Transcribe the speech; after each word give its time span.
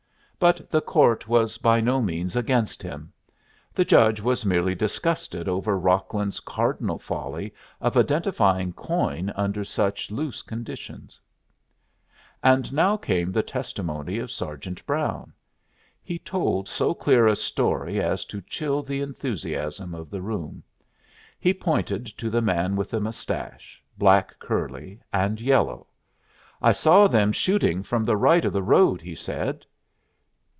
But 0.41 0.71
the 0.71 0.81
court 0.81 1.27
was 1.27 1.59
by 1.59 1.81
no 1.81 2.01
means 2.01 2.35
against 2.35 2.81
him. 2.81 3.13
The 3.75 3.85
judge 3.85 4.19
was 4.21 4.43
merely 4.43 4.73
disgusted 4.73 5.47
over 5.47 5.77
Rocklin's 5.79 6.39
cardinal 6.39 6.97
folly 6.97 7.53
of 7.79 7.95
identifying 7.95 8.73
coin 8.73 9.31
under 9.35 9.63
such 9.63 10.09
loose 10.09 10.41
conditions. 10.41 11.19
And 12.41 12.73
now 12.73 12.97
came 12.97 13.31
the 13.31 13.43
testimony 13.43 14.17
of 14.17 14.31
Sergeant 14.31 14.83
Brown. 14.87 15.31
He 16.01 16.17
told 16.17 16.67
so 16.67 16.95
clear 16.95 17.27
a 17.27 17.35
story 17.35 18.01
as 18.01 18.25
to 18.25 18.41
chill 18.41 18.81
the 18.81 18.99
enthusiasm 18.99 19.93
of 19.93 20.09
the 20.09 20.23
room. 20.23 20.63
He 21.39 21.53
pointed 21.53 22.07
to 22.17 22.31
the 22.31 22.41
man 22.41 22.75
with 22.75 22.89
the 22.89 22.99
mustache, 22.99 23.79
black 23.95 24.39
curly, 24.39 25.01
and 25.13 25.39
yellow. 25.39 25.85
"I 26.63 26.71
saw 26.71 27.05
them 27.05 27.31
shooting 27.31 27.83
from 27.83 28.03
the 28.03 28.17
right 28.17 28.43
of 28.43 28.53
the 28.53 28.63
road," 28.63 29.03
he 29.03 29.13
said. 29.13 29.67